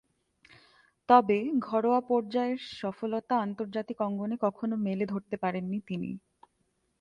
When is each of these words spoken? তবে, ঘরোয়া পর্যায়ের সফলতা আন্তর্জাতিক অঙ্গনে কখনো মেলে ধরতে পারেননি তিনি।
তবে, 1.09 1.37
ঘরোয়া 1.67 2.01
পর্যায়ের 2.07 2.59
সফলতা 2.75 3.35
আন্তর্জাতিক 3.39 3.97
অঙ্গনে 4.01 4.35
কখনো 4.45 4.75
মেলে 4.85 5.05
ধরতে 5.05 5.35
পারেননি 5.37 5.79
তিনি। 5.87 6.11